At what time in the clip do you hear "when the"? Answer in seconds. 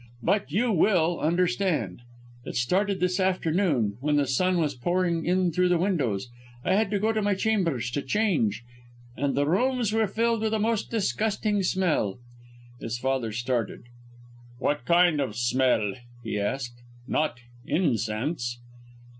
3.99-4.25